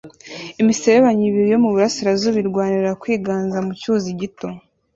Imiserebanya 0.61 1.23
ibiri 1.29 1.47
yo 1.53 1.59
mu 1.63 1.69
burasirazuba 1.73 2.37
irwanira 2.43 2.97
kwiganza 3.01 3.57
mu 3.65 3.71
cyuzi 3.79 4.09
gito 4.19 4.47